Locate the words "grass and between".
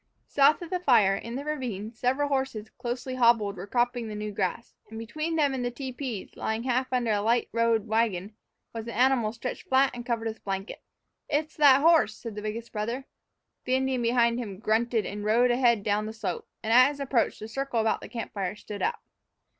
4.31-5.35